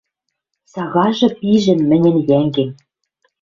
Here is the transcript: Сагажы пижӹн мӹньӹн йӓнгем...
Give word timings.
Сагажы 0.73 1.29
пижӹн 1.39 1.79
мӹньӹн 1.89 2.17
йӓнгем... 2.29 2.69